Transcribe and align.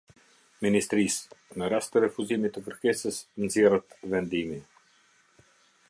Ministrisë. 0.65 1.35
Në 1.61 1.67
rast 1.73 1.93
të 1.95 2.03
refuzimit 2.05 2.55
të 2.57 2.65
kërkesës, 2.69 3.21
nxjerrët 3.45 3.95
vendimi. 4.15 4.59